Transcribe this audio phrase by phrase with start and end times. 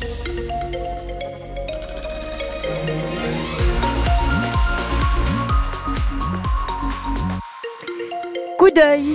[0.00, 0.29] thank you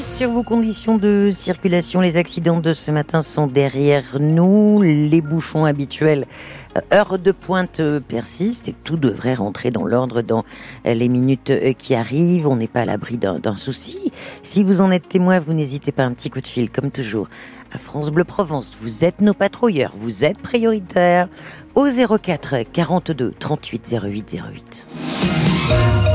[0.03, 1.99] sur vos conditions de circulation.
[1.99, 4.83] Les accidents de ce matin sont derrière nous.
[4.83, 6.27] Les bouchons habituels,
[6.77, 10.45] euh, heure de pointe euh, persistent et tout devrait rentrer dans l'ordre dans
[10.85, 12.47] euh, les minutes qui arrivent.
[12.47, 14.11] On n'est pas à l'abri d'un souci.
[14.43, 17.27] Si vous en êtes témoin, vous n'hésitez pas un petit coup de fil, comme toujours.
[17.73, 21.27] À France Bleu Provence, vous êtes nos patrouilleurs, vous êtes prioritaires
[21.73, 26.14] au 04 42 38 08 08.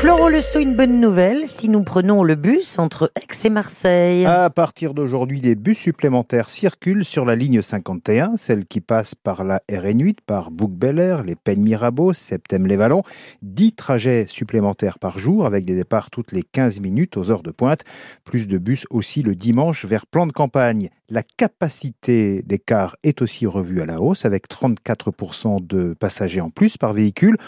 [0.00, 4.24] Florent Le Sceau, une bonne nouvelle si nous prenons le bus entre Aix et Marseille.
[4.26, 9.42] À partir d'aujourd'hui, des bus supplémentaires circulent sur la ligne 51, celle qui passe par
[9.42, 13.02] la RN8, par Bouc-Bel-Air, les Peines Mirabeau, Septem-les-Vallons.
[13.42, 17.50] 10 trajets supplémentaires par jour avec des départs toutes les 15 minutes aux heures de
[17.50, 17.82] pointe.
[18.22, 20.90] Plus de bus aussi le dimanche vers plan de campagne.
[21.10, 26.50] La capacité des cars est aussi revue à la hausse avec 34% de passagers en
[26.50, 27.38] plus par véhicule.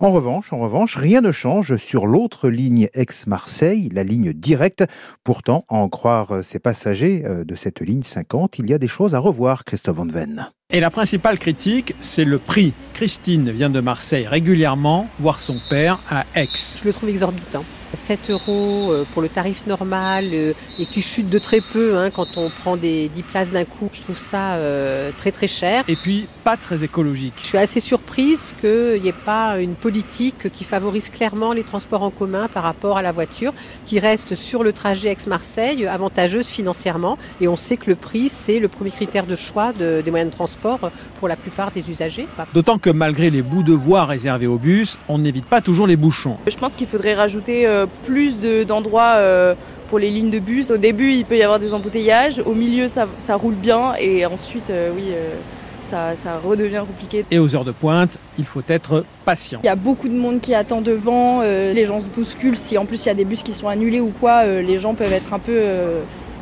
[0.00, 4.84] En revanche, en revanche, rien ne change sur l'autre ligne ex-Marseille, la ligne directe.
[5.24, 8.86] Pourtant, à en croire ces passagers euh, de cette ligne 50, il y a des
[8.86, 10.50] choses à revoir, Christophe Van Ven.
[10.68, 12.74] Et la principale critique, c'est le prix.
[12.92, 16.50] Christine vient de Marseille régulièrement voir son père à Aix.
[16.52, 17.64] Je le trouve exorbitant.
[17.94, 22.10] 7 euros euh, pour le tarif normal euh, et qui chute de très peu hein,
[22.10, 23.88] quand on prend des 10 places d'un coup.
[23.92, 25.84] Je trouve ça euh, très très cher.
[25.88, 27.34] Et puis pas très écologique.
[27.42, 32.02] Je suis assez surprise qu'il n'y ait pas une politique qui favorise clairement les transports
[32.02, 33.52] en commun par rapport à la voiture,
[33.84, 37.18] qui reste sur le trajet Aix-Marseille avantageuse financièrement.
[37.40, 40.36] Et on sait que le prix, c'est le premier critère de choix des moyens de
[40.36, 42.28] transport pour la plupart des usagers.
[42.54, 45.96] D'autant que malgré les bouts de voie réservés aux bus, on n'évite pas toujours les
[45.96, 46.36] bouchons.
[46.46, 47.66] Je pense qu'il faudrait rajouter
[48.04, 49.54] plus d'endroits euh,
[49.88, 50.70] pour les lignes de bus.
[50.70, 52.40] Au début, il peut y avoir des embouteillages.
[52.44, 53.94] Au milieu, ça, roule bien.
[54.00, 55.34] Et ensuite, euh, oui, euh,
[55.82, 57.24] ça, ça, redevient compliqué.
[57.30, 59.60] Et aux heures de pointe, il faut être patient.
[59.62, 61.42] Il y a beaucoup de monde qui attend devant.
[61.42, 62.56] les gens se bousculent.
[62.56, 64.94] Si en plus il y a des bus qui sont annulés ou quoi, les gens
[64.94, 65.60] peuvent être un peu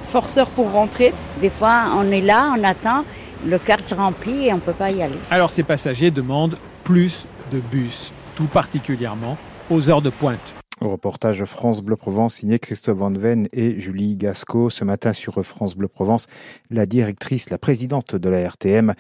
[0.04, 1.12] forceurs pour rentrer.
[1.40, 3.04] Des fois, on est là, on attend.
[3.46, 5.18] Le car se remplit et on ne peut pas y aller.
[5.30, 9.36] Alors ces passagers demandent plus de bus, tout particulièrement
[9.70, 10.54] aux heures de pointe.
[10.80, 14.70] Au reportage France Bleu Provence signé Christophe Van Ven et Julie Gasco.
[14.70, 16.26] Ce matin sur France Bleu Provence,
[16.68, 18.92] la directrice, la présidente de la RTM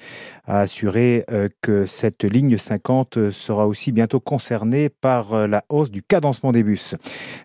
[0.46, 5.90] a assuré euh, que cette ligne 50 sera aussi bientôt concernée par euh, la hausse
[5.90, 6.94] du cadencement des bus.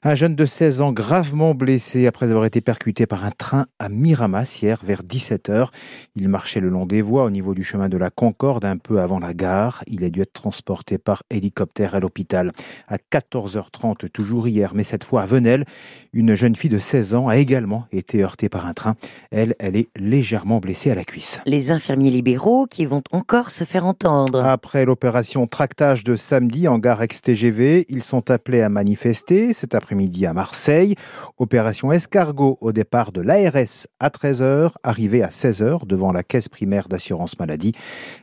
[0.03, 3.89] Un jeune de 16 ans gravement blessé après avoir été percuté par un train à
[3.89, 5.69] Miramas hier vers 17h.
[6.16, 9.01] Il marchait le long des voies au niveau du chemin de la Concorde un peu
[9.01, 9.84] avant la gare.
[9.88, 12.51] Il a dû être transporté par hélicoptère à l'hôpital.
[12.88, 15.63] À 14h30, toujours hier, mais cette fois à Venelle,
[16.12, 18.96] une jeune fille de 16 ans a également été heurtée par un train.
[19.31, 21.40] Elle, elle est légèrement blessée à la cuisse.
[21.46, 24.44] Les infirmiers libéraux qui vont encore se faire entendre.
[24.44, 30.25] Après l'opération tractage de samedi en gare ex-TGV, ils sont appelés à manifester cet après-midi
[30.25, 30.96] à Marseille.
[31.38, 36.90] Opération escargot au départ de l'ARS à 13h, arrivé à 16h devant la caisse primaire
[36.90, 37.72] d'assurance maladie.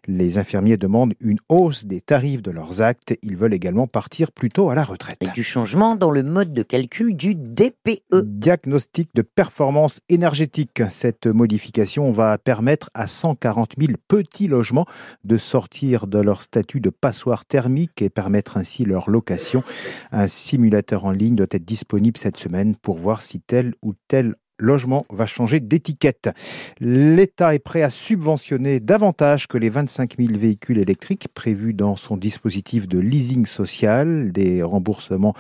[0.07, 3.15] Les infirmiers demandent une hausse des tarifs de leurs actes.
[3.23, 5.17] Ils veulent également partir plus tôt à la retraite.
[5.23, 8.23] Et du changement dans le mode de calcul du DPE.
[8.25, 10.83] Diagnostic de performance énergétique.
[10.91, 14.87] Cette modification va permettre à 140 000 petits logements
[15.25, 19.63] de sortir de leur statut de passoire thermique et permettre ainsi leur location.
[20.11, 24.35] Un simulateur en ligne doit être disponible cette semaine pour voir si tel ou tel
[24.59, 26.31] logement va changer d'étiquette.
[26.81, 32.17] L'État est prêt à subventionner davantage que les 25 000 véhicules électriques prévus dans son
[32.17, 35.35] dispositif de leasing social, des remboursements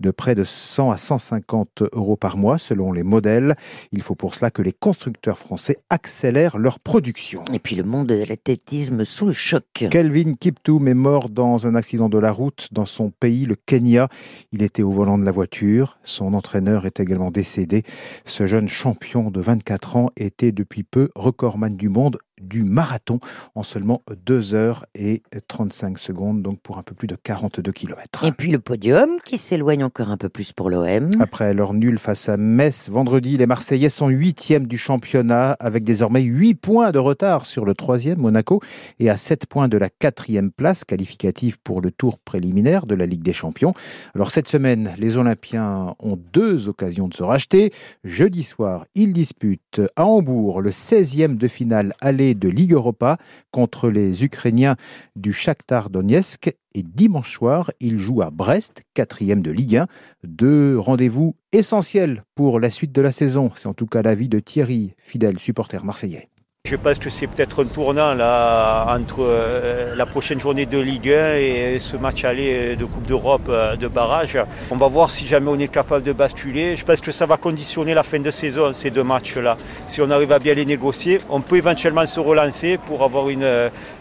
[0.00, 3.56] de près de 100 à 150 euros par mois selon les modèles.
[3.92, 7.42] Il faut pour cela que les constructeurs français accélèrent leur production.
[7.52, 9.64] Et puis le monde de l'athlétisme sous le choc.
[9.90, 14.08] Kelvin Kiptoum est mort dans un accident de la route dans son pays, le Kenya.
[14.52, 15.98] Il était au volant de la voiture.
[16.04, 17.82] Son entraîneur est également décédé.
[18.24, 23.20] Ce jeune champion de 24 ans était depuis peu recordman du monde du marathon
[23.54, 28.24] en seulement 2 heures et 35 secondes, donc pour un peu plus de 42 km.
[28.24, 31.10] Et puis le podium qui s'éloigne encore un peu plus pour l'OM.
[31.20, 36.22] Après leur nul face à Metz vendredi, les Marseillais sont huitièmes du championnat avec désormais
[36.22, 38.60] 8 points de retard sur le troisième Monaco
[38.98, 43.06] et à 7 points de la quatrième place qualificative pour le tour préliminaire de la
[43.06, 43.74] Ligue des Champions.
[44.14, 47.72] Alors cette semaine, les Olympiens ont deux occasions de se racheter.
[48.04, 53.18] Jeudi soir, ils disputent à Hambourg le 16e de finale aller de Ligue Europa
[53.50, 54.76] contre les Ukrainiens
[55.14, 56.54] du Shakhtar Donetsk.
[56.74, 59.86] Et dimanche soir, il joue à Brest, quatrième de Ligue 1.
[60.24, 63.50] Deux rendez-vous essentiels pour la suite de la saison.
[63.56, 66.28] C'est en tout cas l'avis de Thierry, fidèle supporter marseillais.
[66.66, 71.12] Je pense que c'est peut-être un tournant là, entre euh, la prochaine journée de Ligue
[71.12, 74.36] 1 et ce match aller de Coupe d'Europe euh, de barrage.
[74.72, 76.74] On va voir si jamais on est capable de basculer.
[76.74, 79.56] Je pense que ça va conditionner la fin de saison, ces deux matchs-là.
[79.86, 83.48] Si on arrive à bien les négocier, on peut éventuellement se relancer pour avoir une,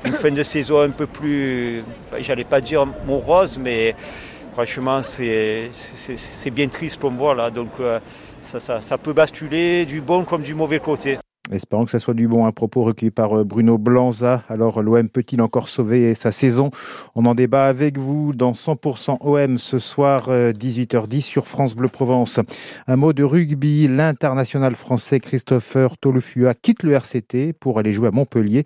[0.03, 1.83] une fin de saison un peu plus,
[2.19, 3.93] j'allais pas dire morose, mais
[4.53, 5.69] franchement, c'est
[6.51, 7.35] bien triste pour moi.
[7.35, 7.51] Là.
[7.51, 7.99] Donc, euh,
[8.41, 11.19] ça, ça, ça peut basculer du bon comme du mauvais côté.
[11.51, 12.47] Espérons que ce soit du bon.
[12.47, 14.43] Un propos recueilli par euh, Bruno Blanza.
[14.49, 16.71] Alors, l'OM peut-il encore sauver sa saison?
[17.13, 21.87] On en débat avec vous dans 100% OM ce soir, 18h10 euh, sur France Bleu
[21.87, 22.39] Provence.
[22.87, 23.87] Un mot de rugby.
[23.87, 28.65] L'international français Christopher Tolufua quitte le RCT pour aller jouer à Montpellier.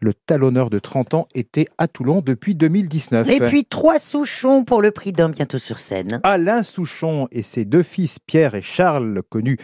[0.00, 3.28] Le talonneur de 30 ans était à Toulon depuis 2019.
[3.30, 6.20] Et puis trois Souchons pour le prix d'un bientôt sur scène.
[6.24, 9.58] Alain Souchon et ses deux fils Pierre et Charles, connus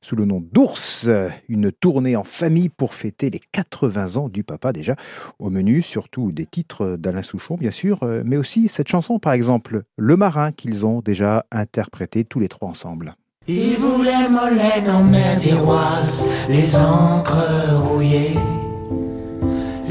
[0.00, 1.08] sous le nom d'Ours,
[1.48, 4.96] une tournée en famille pour fêter les 80 ans du papa déjà.
[5.38, 9.82] Au menu, surtout des titres d'Alain Souchon, bien sûr, mais aussi cette chanson par exemple,
[9.96, 13.14] Le Marin, qu'ils ont déjà interprété tous les trois ensemble.
[13.46, 18.34] Il voulait Molène en mer d'Iroise, les encres rouillées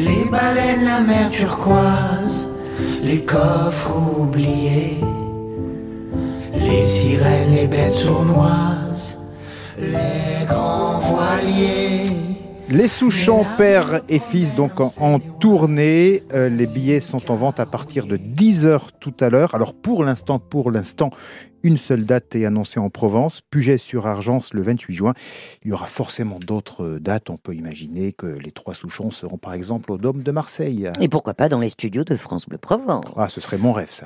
[0.03, 2.49] les baleines, la mer turquoise,
[3.03, 4.97] les coffres oubliés,
[6.55, 9.17] les sirènes, les bêtes sournoises,
[9.79, 12.03] les grands voiliers.
[12.69, 16.23] Les Souchons, père et fils, donc en, tournée.
[16.33, 19.53] Euh, les billets sont en vente à partir de 10h tout à l'heure.
[19.53, 21.11] Alors pour l'instant, pour l'instant,
[21.63, 25.13] une seule date est annoncée en Provence, Puget-sur-Argence le 28 juin.
[25.63, 27.29] Il y aura forcément d'autres dates.
[27.29, 30.89] On peut imaginer que les trois Souchons seront par exemple au Dôme de Marseille.
[30.99, 33.91] Et pourquoi pas dans les studios de France Bleu Provence Ah, ce serait mon rêve
[33.91, 34.01] ça.